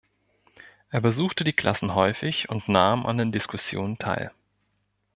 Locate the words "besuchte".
0.99-1.43